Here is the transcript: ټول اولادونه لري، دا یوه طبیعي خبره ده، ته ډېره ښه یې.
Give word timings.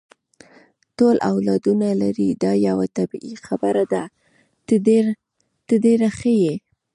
ټول 0.97 1.15
اولادونه 1.31 1.87
لري، 2.01 2.29
دا 2.43 2.51
یوه 2.67 2.85
طبیعي 2.97 3.33
خبره 3.45 3.83
ده، 3.91 4.03
ته 5.67 5.73
ډېره 5.85 6.09
ښه 6.17 6.31
یې. 6.43 6.55